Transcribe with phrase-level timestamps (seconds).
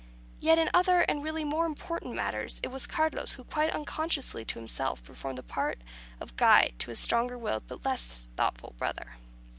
[0.39, 4.57] Yet in other, and really more important matters, it was Carlos who, quite unconsciously to
[4.57, 5.77] himself, performed the part
[6.19, 9.17] of guide to his stronger willed but less thoughtful brother.